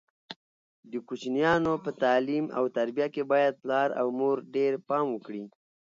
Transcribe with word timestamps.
د 0.91 0.93
کوچنیانو 1.07 1.73
په 1.83 1.91
تعلیم 2.03 2.45
او 2.57 2.63
تربیه 2.77 3.07
کې 3.13 3.23
باید 3.31 3.53
پلار 3.63 3.89
او 3.99 4.07
مور 4.19 4.37
ډېر 4.55 4.73
پام 4.87 5.05
وکړي. 5.11 5.43